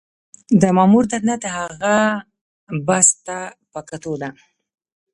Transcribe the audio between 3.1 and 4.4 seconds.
ته په کتو ده.